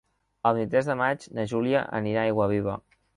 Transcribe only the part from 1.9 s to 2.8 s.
anirà a Aiguaviva.